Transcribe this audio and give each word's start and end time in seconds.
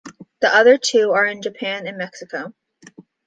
The 0.39 0.47
other 0.47 0.79
two 0.79 1.11
are 1.11 1.27
in 1.27 1.43
Japan 1.43 1.85
and 1.85 1.95
Mexico. 1.95 2.55